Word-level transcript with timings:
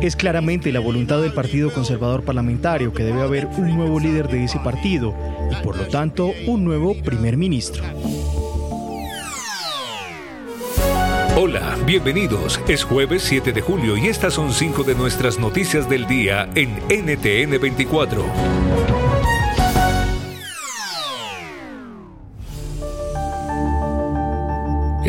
Es 0.00 0.16
claramente 0.16 0.72
la 0.72 0.80
voluntad 0.80 1.20
del 1.20 1.34
Partido 1.34 1.70
Conservador 1.70 2.24
Parlamentario 2.24 2.94
que 2.94 3.04
debe 3.04 3.20
haber 3.20 3.46
un 3.46 3.76
nuevo 3.76 4.00
líder 4.00 4.28
de 4.28 4.44
ese 4.44 4.58
partido 4.58 5.14
y 5.50 5.62
por 5.62 5.76
lo 5.76 5.86
tanto 5.88 6.32
un 6.46 6.64
nuevo 6.64 6.94
primer 7.02 7.36
ministro. 7.36 7.84
Hola, 11.36 11.76
bienvenidos. 11.84 12.60
Es 12.66 12.82
jueves 12.82 13.22
7 13.24 13.52
de 13.52 13.60
julio 13.60 13.98
y 13.98 14.08
estas 14.08 14.32
son 14.32 14.52
cinco 14.52 14.84
de 14.84 14.94
nuestras 14.94 15.38
noticias 15.38 15.86
del 15.88 16.06
día 16.06 16.48
en 16.54 16.76
NTN 16.88 17.60
24. 17.60 18.99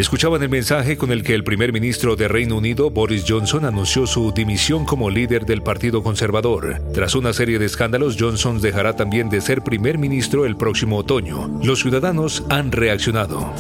Escuchaban 0.02 0.42
el 0.42 0.50
mensaje 0.50 0.98
con 0.98 1.12
el 1.12 1.22
que 1.22 1.36
el 1.36 1.44
primer 1.44 1.72
ministro 1.72 2.16
de 2.16 2.28
Reino 2.28 2.58
Unido, 2.58 2.90
Boris 2.90 3.24
Johnson, 3.28 3.66
anunció 3.66 4.08
su 4.08 4.32
dimisión 4.32 4.84
como 4.84 5.12
líder 5.12 5.46
del 5.46 5.62
Partido 5.62 6.02
Conservador. 6.02 6.82
Tras 6.92 7.14
una 7.14 7.34
serie 7.34 7.60
de 7.60 7.68
escándalos, 7.68 8.18
Johnson 8.20 8.60
dejará 8.60 8.96
también 8.96 9.30
de 9.30 9.42
ser 9.42 9.62
primer 9.62 10.00
ministro 10.00 10.48
el 10.48 10.58
próximo 10.58 10.98
otoño. 10.98 11.60
Los 11.64 11.82
ciudadanos 11.82 12.44
han 12.50 12.72
reaccionado. 12.72 13.54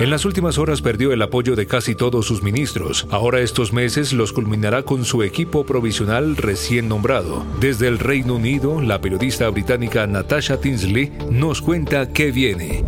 En 0.00 0.10
las 0.10 0.24
últimas 0.24 0.58
horas 0.58 0.80
perdió 0.80 1.12
el 1.12 1.20
apoyo 1.22 1.56
de 1.56 1.66
casi 1.66 1.96
todos 1.96 2.24
sus 2.24 2.40
ministros. 2.40 3.08
Ahora 3.10 3.40
estos 3.40 3.72
meses 3.72 4.12
los 4.12 4.32
culminará 4.32 4.84
con 4.84 5.04
su 5.04 5.24
equipo 5.24 5.66
provisional 5.66 6.36
recién 6.36 6.88
nombrado. 6.88 7.44
Desde 7.58 7.88
el 7.88 7.98
Reino 7.98 8.36
Unido, 8.36 8.80
la 8.80 9.00
periodista 9.00 9.48
británica 9.48 10.06
Natasha 10.06 10.60
Tinsley 10.60 11.12
nos 11.30 11.60
cuenta 11.60 12.12
qué 12.12 12.30
viene 12.30 12.84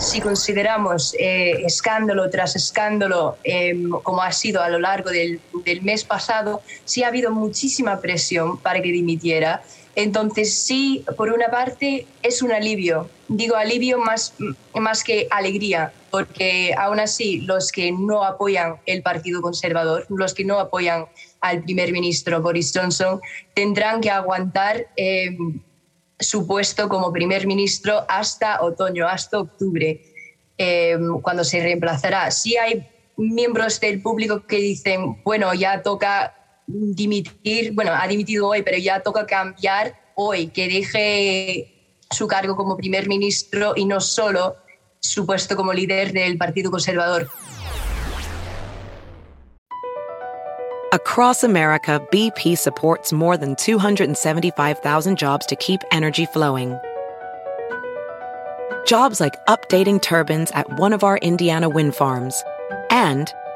si 0.00 0.22
consideramos 0.22 1.14
eh, 1.18 1.62
escándalo 1.66 2.30
tras 2.30 2.56
escándalo, 2.56 3.36
em, 3.44 3.90
como 3.90 4.22
ha 4.22 4.32
sido 4.32 4.62
a 4.62 4.70
lo 4.70 4.78
largo 4.78 5.10
del, 5.10 5.40
del, 5.62 5.82
mes 5.82 6.04
pasado, 6.04 6.62
sí 6.86 7.02
ha 7.02 7.08
habido 7.08 7.30
muchísima 7.30 8.00
presión 8.00 8.58
para 8.58 8.80
que 8.80 8.90
dimitiera. 8.92 9.62
Entonces 10.02 10.62
sí, 10.62 11.04
por 11.14 11.30
una 11.30 11.50
parte 11.50 12.06
es 12.22 12.40
un 12.40 12.52
alivio, 12.52 13.10
digo 13.28 13.54
alivio 13.54 13.98
más, 13.98 14.32
más 14.74 15.04
que 15.04 15.28
alegría, 15.30 15.92
porque 16.10 16.74
aún 16.74 17.00
así 17.00 17.42
los 17.42 17.70
que 17.70 17.92
no 17.92 18.24
apoyan 18.24 18.76
el 18.86 19.02
Partido 19.02 19.42
Conservador, 19.42 20.06
los 20.08 20.32
que 20.32 20.46
no 20.46 20.58
apoyan 20.58 21.04
al 21.42 21.62
primer 21.64 21.92
ministro 21.92 22.40
Boris 22.40 22.72
Johnson, 22.74 23.20
tendrán 23.52 24.00
que 24.00 24.10
aguantar 24.10 24.86
eh, 24.96 25.36
su 26.18 26.46
puesto 26.46 26.88
como 26.88 27.12
primer 27.12 27.46
ministro 27.46 28.06
hasta 28.08 28.62
otoño, 28.62 29.06
hasta 29.06 29.38
octubre, 29.38 30.00
eh, 30.56 30.98
cuando 31.20 31.44
se 31.44 31.60
reemplazará. 31.60 32.30
Sí 32.30 32.56
hay 32.56 32.88
miembros 33.18 33.78
del 33.80 34.00
público 34.00 34.46
que 34.46 34.56
dicen, 34.56 35.22
bueno, 35.24 35.52
ya 35.52 35.82
toca 35.82 36.39
dimitir, 36.72 37.72
bueno, 37.72 37.92
ha 37.94 38.06
dimitido 38.06 38.48
hoy, 38.48 38.62
pero 38.62 38.78
ya 38.78 39.00
toca 39.00 39.26
cambiar 39.26 39.94
hoy, 40.14 40.48
que 40.48 40.68
deje 40.68 41.96
su 42.10 42.26
cargo 42.26 42.56
como 42.56 42.76
primer 42.76 43.08
ministro 43.08 43.72
y 43.76 43.84
no 43.84 44.00
solo 44.00 44.56
su 45.00 45.24
puesto 45.26 45.56
como 45.56 45.72
líder 45.72 46.12
del 46.12 46.36
Partido 46.36 46.70
Conservador. 46.70 47.28
Across 50.92 51.44
America, 51.44 52.00
BP 52.10 52.58
supports 52.58 53.12
more 53.12 53.36
than 53.36 53.54
275,000 53.54 55.16
jobs 55.16 55.46
to 55.46 55.54
keep 55.54 55.80
energy 55.92 56.26
flowing. 56.26 56.76
Jobs 58.86 59.20
like 59.20 59.36
updating 59.46 60.02
turbines 60.02 60.50
at 60.50 60.68
one 60.80 60.92
of 60.92 61.04
our 61.04 61.18
Indiana 61.18 61.68
wind 61.68 61.94
farms 61.94 62.42
and 62.90 63.32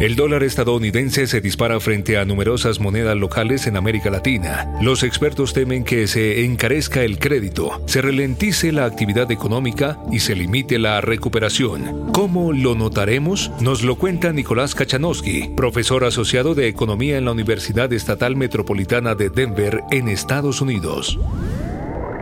El 0.00 0.16
dólar 0.16 0.42
estadounidense 0.44 1.26
se 1.26 1.42
dispara 1.42 1.78
frente 1.78 2.16
a 2.16 2.24
numerosas 2.24 2.80
monedas 2.80 3.14
locales 3.18 3.66
en 3.66 3.76
América 3.76 4.08
Latina. 4.08 4.72
Los 4.80 5.02
expertos 5.02 5.52
temen 5.52 5.84
que 5.84 6.06
se 6.06 6.42
encarezca 6.46 7.02
el 7.02 7.18
crédito, 7.18 7.82
se 7.84 8.00
ralentice 8.00 8.72
la 8.72 8.86
actividad 8.86 9.30
económica 9.30 9.98
y 10.10 10.20
se 10.20 10.34
limite 10.34 10.78
la 10.78 11.02
recuperación. 11.02 12.10
¿Cómo 12.14 12.54
lo 12.54 12.74
notaremos? 12.74 13.50
Nos 13.60 13.82
lo 13.82 13.96
cuenta 13.96 14.32
Nicolás 14.32 14.74
Kachanowski, 14.74 15.50
profesor 15.54 16.04
asociado 16.04 16.54
de 16.54 16.68
Economía 16.68 17.18
en 17.18 17.26
la 17.26 17.32
Universidad 17.32 17.92
Estatal 17.92 18.36
Metropolitana 18.36 19.14
de 19.14 19.28
Denver 19.28 19.82
en 19.90 20.08
Estados 20.08 20.62
Unidos. 20.62 21.18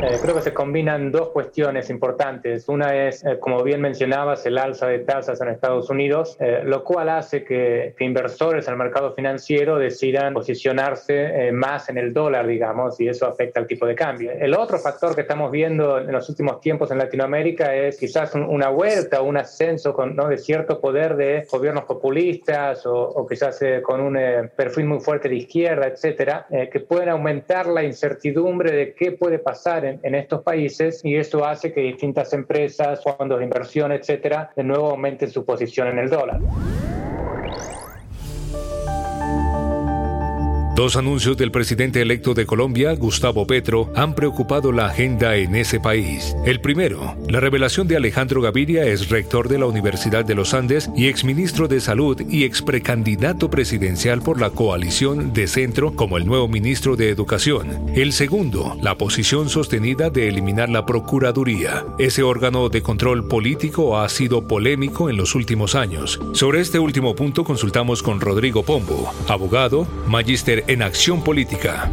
Eh, 0.01 0.17
creo 0.23 0.37
que 0.37 0.43
se 0.43 0.55
combinan 0.55 1.11
dos 1.11 1.31
cuestiones 1.31 1.91
importantes. 1.91 2.69
Una 2.69 3.09
es, 3.09 3.25
eh, 3.25 3.41
como 3.41 3.65
bien 3.65 3.81
mencionabas, 3.81 4.47
el 4.47 4.57
alza 4.57 4.87
de 4.87 5.01
tasas 5.01 5.41
en 5.41 5.49
Estados 5.49 5.91
Unidos, 5.91 6.37
eh, 6.39 6.61
lo 6.65 6.85
cual 6.85 7.09
hace 7.09 7.43
que, 7.43 7.97
inversores 7.99 8.69
en 8.69 8.75
el 8.75 8.79
mercado 8.79 9.13
financiero 9.13 9.77
decidan 9.77 10.35
posicionarse 10.35 11.51
más 11.53 11.89
en 11.89 11.99
el 11.99 12.15
dólar, 12.15 12.47
digamos, 12.47 13.01
y 13.01 13.09
eso 13.09 13.27
afecta 13.27 13.59
al 13.59 13.67
tipo 13.67 13.87
de 13.87 13.97
cambio. 13.97 14.31
El 14.31 14.55
otro 14.55 14.79
factor 14.79 15.17
que 15.17 15.23
estamos 15.23 15.51
viendo 15.51 15.99
en 15.99 16.13
los 16.13 16.29
últimos 16.29 16.61
tiempos 16.61 16.91
en 16.93 16.99
Latinoamérica 16.99 17.75
es 17.75 17.99
quizás 17.99 18.35
una 18.35 18.69
vuelta, 18.69 19.21
un 19.21 19.37
ascenso 19.37 19.93
con, 19.93 20.15
¿no? 20.15 20.29
de 20.29 20.39
cierto 20.39 20.81
poder 20.81 21.17
de 21.17 21.47
gobiernos 21.51 21.85
populistas 21.85 22.87
o, 22.87 22.95
o 22.95 23.27
quizás 23.27 23.61
con 23.83 24.01
un 24.01 24.19
perfil 24.55 24.87
muy 24.87 25.01
fuerte 25.01 25.29
de 25.29 25.37
izquierda, 25.37 25.89
etcétera, 25.89 26.47
que 26.49 26.81
pueden 26.81 27.09
aumentar 27.09 27.67
la 27.67 27.83
incertidumbre 27.83 28.71
de 28.71 28.95
qué 28.95 29.13
puede 29.13 29.39
pasar 29.39 29.88
estos 30.03 30.43
países 30.43 31.01
y 31.05 31.17
eso 31.17 31.45
hace 31.45 31.73
que 31.73 31.81
distintas 31.81 32.33
empresas, 32.33 33.03
fondos 33.03 33.39
de 33.39 33.45
inversión, 33.45 33.93
etcétera, 33.93 34.51
de 34.57 34.65
nuevo 34.65 34.91
aumenten 34.91 35.31
su 35.31 35.45
posición 35.45 35.89
en 35.89 35.99
el 35.99 36.11
dólar. 36.11 36.41
Dos 40.79 40.95
anuncios 40.95 41.37
del 41.37 41.51
presidente 41.51 42.01
electo 42.01 42.35
de 42.35 42.47
Colombia, 42.47 42.95
Gustavo 42.95 43.49
Petro, 43.49 43.91
han 43.97 44.15
preocupado 44.15 44.71
la 44.71 44.87
agenda 44.87 45.35
en 45.35 45.57
ese 45.57 45.81
país. 45.81 46.37
El 46.47 46.61
primero, 46.61 47.17
la 47.29 47.41
revelación 47.41 47.89
de 47.89 47.97
Alejandro 47.97 48.41
Gaviria, 48.43 48.87
es 48.87 49.09
rector 49.09 49.49
de 49.49 49.59
la 49.59 49.67
Universidad 49.67 50.25
de 50.25 50.37
los 50.37 50.55
Andes 50.55 50.89
y 50.95 51.09
exministro 51.09 51.67
de 51.67 51.81
Salud 51.81 52.23
y 52.31 52.45
ex 52.45 52.63
precandidato 52.63 53.51
presidencial 53.51 54.23
por 54.23 54.41
la 54.41 54.51
coalición 54.51 55.33
de 55.33 55.49
centro 55.49 55.97
como 55.97 56.17
el 56.17 56.27
nuevo 56.27 56.47
ministro 56.47 56.95
de 56.95 57.11
Educación. 57.11 57.91
El 57.97 58.13
segundo, 58.13 58.79
la 58.81 58.97
posición 58.97 59.49
sostenida 59.49 60.11
de 60.11 60.29
eliminar 60.29 60.69
la 60.69 60.87
Procuraduría. 60.87 61.87
Ese 61.99 62.23
órgano 62.23 62.69
de 62.69 62.83
control 62.83 63.27
político 63.27 63.99
ha 63.99 64.09
sido 64.09 64.47
polémico 64.47 65.11
en 65.11 65.17
los 65.17 65.35
últimos 65.35 65.75
años. 65.75 66.21
Sobre 66.35 66.61
este 66.61 66.79
último 66.79 67.17
punto 67.17 67.43
consultamos 67.43 68.01
con 68.01 68.21
Rodrigo 68.21 68.63
Pombo, 68.63 69.13
abogado, 69.27 69.85
magíster 70.07 70.68
en 70.69 70.83
acción 70.83 71.25
política. 71.25 71.91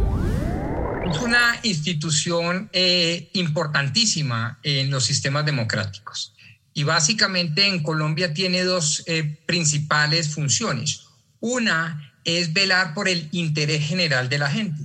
Es 1.09 1.17
una 1.21 1.57
institución 1.63 2.69
eh, 2.73 3.29
importantísima 3.33 4.59
en 4.63 4.91
los 4.91 5.05
sistemas 5.05 5.45
democráticos 5.45 6.35
y 6.73 6.83
básicamente 6.83 7.67
en 7.67 7.81
Colombia 7.81 8.33
tiene 8.33 8.63
dos 8.63 9.03
eh, 9.07 9.39
principales 9.45 10.33
funciones. 10.33 11.05
Una 11.39 12.13
es 12.25 12.51
velar 12.51 12.93
por 12.93 13.07
el 13.07 13.29
interés 13.31 13.87
general 13.87 14.27
de 14.27 14.39
la 14.39 14.49
gente. 14.49 14.83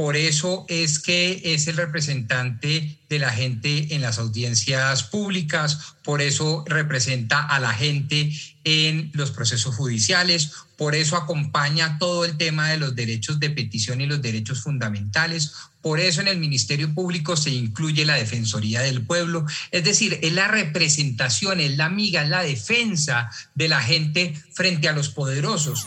Por 0.00 0.16
eso 0.16 0.64
es 0.68 0.98
que 0.98 1.42
es 1.44 1.68
el 1.68 1.76
representante 1.76 2.96
de 3.10 3.18
la 3.18 3.30
gente 3.30 3.94
en 3.94 4.00
las 4.00 4.18
audiencias 4.18 5.02
públicas, 5.02 5.96
por 6.02 6.22
eso 6.22 6.64
representa 6.66 7.42
a 7.42 7.60
la 7.60 7.74
gente 7.74 8.32
en 8.64 9.10
los 9.12 9.30
procesos 9.30 9.74
judiciales, 9.74 10.52
por 10.78 10.94
eso 10.94 11.18
acompaña 11.18 11.98
todo 11.98 12.24
el 12.24 12.38
tema 12.38 12.70
de 12.70 12.78
los 12.78 12.96
derechos 12.96 13.40
de 13.40 13.50
petición 13.50 14.00
y 14.00 14.06
los 14.06 14.22
derechos 14.22 14.62
fundamentales, 14.62 15.52
por 15.82 16.00
eso 16.00 16.22
en 16.22 16.28
el 16.28 16.38
Ministerio 16.38 16.94
Público 16.94 17.36
se 17.36 17.50
incluye 17.50 18.06
la 18.06 18.14
Defensoría 18.14 18.80
del 18.80 19.02
Pueblo, 19.02 19.44
es 19.70 19.84
decir, 19.84 20.18
es 20.22 20.32
la 20.32 20.48
representación, 20.48 21.60
es 21.60 21.76
la 21.76 21.84
amiga, 21.84 22.22
es 22.22 22.30
la 22.30 22.42
defensa 22.42 23.30
de 23.54 23.68
la 23.68 23.82
gente 23.82 24.32
frente 24.54 24.88
a 24.88 24.92
los 24.92 25.10
poderosos. 25.10 25.86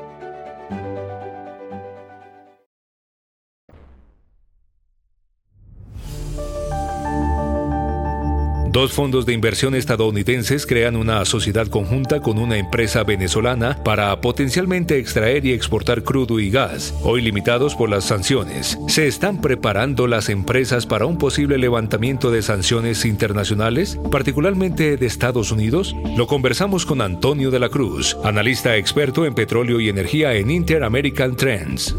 Dos 8.71 8.93
fondos 8.93 9.25
de 9.25 9.33
inversión 9.33 9.75
estadounidenses 9.75 10.65
crean 10.65 10.95
una 10.95 11.25
sociedad 11.25 11.67
conjunta 11.67 12.21
con 12.21 12.37
una 12.37 12.57
empresa 12.57 13.03
venezolana 13.03 13.77
para 13.83 14.21
potencialmente 14.21 14.97
extraer 14.97 15.45
y 15.45 15.51
exportar 15.51 16.03
crudo 16.03 16.39
y 16.39 16.49
gas, 16.49 16.93
hoy 17.03 17.21
limitados 17.21 17.75
por 17.75 17.89
las 17.89 18.05
sanciones. 18.05 18.77
¿Se 18.87 19.07
están 19.07 19.41
preparando 19.41 20.07
las 20.07 20.29
empresas 20.29 20.85
para 20.85 21.05
un 21.05 21.17
posible 21.17 21.57
levantamiento 21.57 22.31
de 22.31 22.41
sanciones 22.41 23.03
internacionales, 23.03 23.99
particularmente 24.09 24.95
de 24.95 25.05
Estados 25.05 25.51
Unidos? 25.51 25.93
Lo 26.15 26.27
conversamos 26.27 26.85
con 26.85 27.01
Antonio 27.01 27.51
de 27.51 27.59
la 27.59 27.67
Cruz, 27.67 28.15
analista 28.23 28.77
experto 28.77 29.25
en 29.25 29.35
petróleo 29.35 29.81
y 29.81 29.89
energía 29.89 30.33
en 30.35 30.49
Inter-American 30.49 31.35
Trends. 31.35 31.93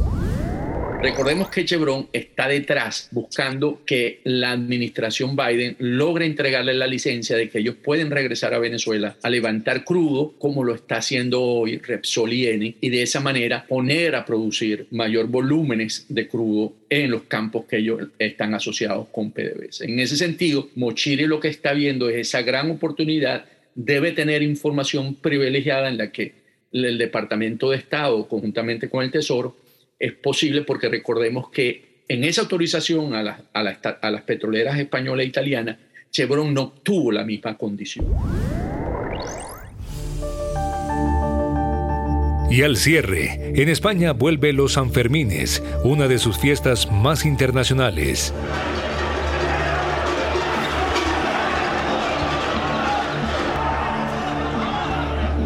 Recordemos 1.03 1.51
que 1.51 1.65
Chevron 1.65 2.09
está 2.13 2.47
detrás 2.47 3.09
buscando 3.11 3.81
que 3.85 4.21
la 4.23 4.53
administración 4.53 5.35
Biden 5.35 5.75
logre 5.81 6.27
entregarle 6.27 6.75
la 6.75 6.87
licencia 6.87 7.37
de 7.37 7.49
que 7.49 7.59
ellos 7.59 7.75
pueden 7.75 8.13
regresar 8.13 8.55
a 8.55 8.61
Venezuela 8.61 9.17
a 9.21 9.29
levantar 9.29 9.83
crudo 9.83 10.35
como 10.39 10.63
lo 10.63 10.77
está 10.77 10.99
haciendo 10.99 11.43
hoy 11.43 11.79
Repsol 11.79 12.33
y 12.33 12.47
Eni 12.47 12.77
y 12.81 12.91
de 12.91 13.03
esa 13.03 13.19
manera 13.19 13.67
poner 13.67 14.15
a 14.15 14.25
producir 14.25 14.87
mayor 14.93 15.27
volúmenes 15.27 16.07
de 16.09 16.29
crudo 16.29 16.73
en 16.89 17.11
los 17.11 17.23
campos 17.23 17.65
que 17.65 17.79
ellos 17.79 18.03
están 18.17 18.55
asociados 18.55 19.09
con 19.11 19.33
PDVSA. 19.33 19.87
En 19.87 19.99
ese 19.99 20.17
sentido, 20.17 20.69
Mochiri 20.77 21.27
lo 21.27 21.41
que 21.41 21.49
está 21.49 21.73
viendo 21.73 22.09
es 22.09 22.29
esa 22.29 22.43
gran 22.43 22.71
oportunidad, 22.71 23.45
debe 23.75 24.13
tener 24.13 24.41
información 24.43 25.17
privilegiada 25.17 25.89
en 25.89 25.99
la 25.99 26.13
que 26.13 26.35
el 26.71 26.97
Departamento 26.97 27.71
de 27.71 27.79
Estado, 27.79 28.29
conjuntamente 28.29 28.89
con 28.89 29.03
el 29.03 29.11
Tesoro, 29.11 29.57
es 30.03 30.13
posible 30.15 30.63
porque 30.63 30.89
recordemos 30.89 31.49
que 31.49 32.03
en 32.09 32.25
esa 32.25 32.41
autorización 32.43 33.15
a, 33.15 33.45
a, 33.53 34.11
las 34.11 34.23
petroleras 34.23 34.77
españolas 34.77 35.25
e 35.25 35.29
italianas, 35.29 35.79
Chevron 36.11 36.53
no 36.53 36.73
tuvo 36.83 37.13
la 37.13 37.25
misma 37.25 37.57
condición. 37.57 38.07
Y 42.51 42.63
al 42.63 42.77
cierre, 42.77 43.53
en 43.55 43.69
España 43.69 44.13
vuelve 44.13 44.53
los 44.53 44.73
Sanfermines, 44.73 45.63
una 45.85 46.09
de 46.09 46.19
sus 46.19 46.37
fiestas 46.37 46.91
más 46.91 47.25
internacionales. 47.25 48.35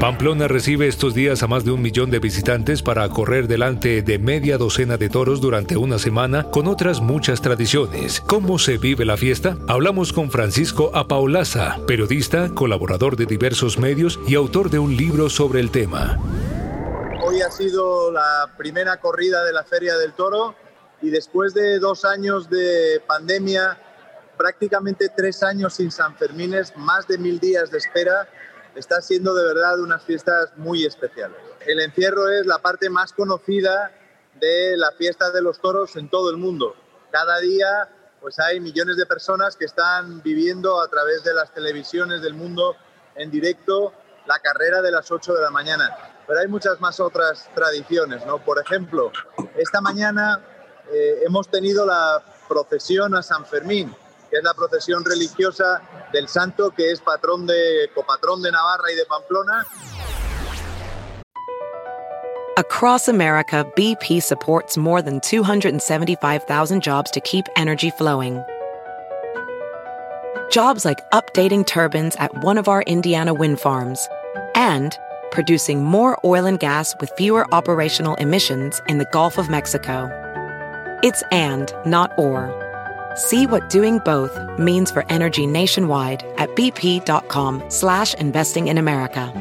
Pamplona 0.06 0.46
recibe 0.46 0.86
estos 0.86 1.14
días 1.14 1.42
a 1.42 1.48
más 1.48 1.64
de 1.64 1.72
un 1.72 1.82
millón 1.82 2.12
de 2.12 2.20
visitantes 2.20 2.80
para 2.80 3.08
correr 3.08 3.48
delante 3.48 4.02
de 4.02 4.20
media 4.20 4.56
docena 4.56 4.96
de 4.96 5.08
toros 5.08 5.40
durante 5.40 5.76
una 5.76 5.98
semana 5.98 6.44
con 6.44 6.68
otras 6.68 7.00
muchas 7.00 7.42
tradiciones. 7.42 8.20
¿Cómo 8.20 8.60
se 8.60 8.78
vive 8.78 9.04
la 9.04 9.16
fiesta? 9.16 9.56
Hablamos 9.66 10.12
con 10.12 10.30
Francisco 10.30 10.92
Apaolaza, 10.94 11.78
periodista, 11.88 12.50
colaborador 12.54 13.16
de 13.16 13.26
diversos 13.26 13.80
medios 13.80 14.20
y 14.28 14.36
autor 14.36 14.70
de 14.70 14.78
un 14.78 14.96
libro 14.96 15.28
sobre 15.28 15.58
el 15.58 15.72
tema. 15.72 16.20
Hoy 17.24 17.40
ha 17.40 17.50
sido 17.50 18.12
la 18.12 18.52
primera 18.56 19.00
corrida 19.00 19.42
de 19.42 19.52
la 19.52 19.64
Feria 19.64 19.96
del 19.96 20.12
Toro 20.12 20.54
y 21.02 21.10
después 21.10 21.52
de 21.52 21.80
dos 21.80 22.04
años 22.04 22.48
de 22.48 23.02
pandemia, 23.08 23.76
prácticamente 24.38 25.08
tres 25.16 25.42
años 25.42 25.74
sin 25.74 25.90
Sanfermines, 25.90 26.76
más 26.76 27.08
de 27.08 27.18
mil 27.18 27.40
días 27.40 27.72
de 27.72 27.78
espera, 27.78 28.28
está 28.76 29.00
siendo 29.00 29.34
de 29.34 29.44
verdad 29.44 29.80
unas 29.80 30.02
fiestas 30.04 30.56
muy 30.56 30.84
especiales. 30.84 31.38
El 31.66 31.80
encierro 31.80 32.28
es 32.30 32.46
la 32.46 32.58
parte 32.58 32.88
más 32.90 33.12
conocida 33.12 33.90
de 34.38 34.76
la 34.76 34.92
fiesta 34.92 35.30
de 35.30 35.42
los 35.42 35.60
toros 35.60 35.96
en 35.96 36.08
todo 36.08 36.30
el 36.30 36.36
mundo. 36.36 36.74
Cada 37.10 37.40
día 37.40 37.88
pues 38.20 38.38
hay 38.38 38.60
millones 38.60 38.96
de 38.96 39.06
personas 39.06 39.56
que 39.56 39.64
están 39.64 40.22
viviendo 40.22 40.80
a 40.80 40.88
través 40.88 41.22
de 41.22 41.34
las 41.34 41.52
televisiones 41.52 42.22
del 42.22 42.34
mundo 42.34 42.76
en 43.14 43.30
directo 43.30 43.92
la 44.26 44.38
carrera 44.40 44.82
de 44.82 44.90
las 44.90 45.10
8 45.10 45.34
de 45.34 45.42
la 45.42 45.50
mañana. 45.50 45.96
Pero 46.26 46.40
hay 46.40 46.48
muchas 46.48 46.80
más 46.80 46.98
otras 46.98 47.48
tradiciones, 47.54 48.26
¿no? 48.26 48.44
Por 48.44 48.60
ejemplo, 48.60 49.12
esta 49.56 49.80
mañana 49.80 50.40
eh, 50.92 51.22
hemos 51.24 51.48
tenido 51.48 51.86
la 51.86 52.22
procesión 52.48 53.14
a 53.14 53.22
San 53.22 53.46
Fermín, 53.46 53.94
que 54.36 54.38
es 54.38 54.44
la 54.44 54.54
procesión 54.54 55.04
religiosa 55.04 55.80
del 56.12 56.28
santo 56.28 56.70
que 56.70 56.92
es 56.92 57.00
patrón 57.00 57.46
de 57.46 57.90
copatrón 57.94 58.42
de 58.42 58.52
Navarra 58.52 58.92
y 58.92 58.94
de 58.94 59.04
Pamplona. 59.06 59.66
Across 62.58 63.08
America, 63.08 63.66
BP 63.76 64.22
supports 64.22 64.76
more 64.78 65.02
than 65.02 65.20
275,000 65.20 66.82
jobs 66.82 67.10
to 67.10 67.20
keep 67.20 67.44
energy 67.56 67.90
flowing. 67.90 68.42
Jobs 70.50 70.84
like 70.84 70.98
updating 71.12 71.66
turbines 71.66 72.16
at 72.16 72.32
one 72.42 72.56
of 72.56 72.68
our 72.68 72.82
Indiana 72.82 73.34
wind 73.34 73.60
farms 73.60 74.08
and 74.54 74.96
producing 75.30 75.84
more 75.84 76.18
oil 76.24 76.46
and 76.46 76.58
gas 76.58 76.94
with 77.00 77.10
fewer 77.18 77.46
operational 77.52 78.14
emissions 78.16 78.80
in 78.88 78.98
the 78.98 79.06
Gulf 79.12 79.36
of 79.38 79.50
Mexico. 79.50 80.08
It's 81.02 81.22
and, 81.30 81.70
not 81.84 82.10
or. 82.18 82.65
See 83.16 83.46
what 83.46 83.70
doing 83.70 83.98
both 84.04 84.38
means 84.58 84.90
for 84.90 85.06
energy 85.08 85.46
nationwide 85.46 86.22
at 86.36 86.54
bp.com 86.54 87.62
slash 87.68 88.12
investing 88.14 88.68
in 88.68 88.78
America. 88.78 89.32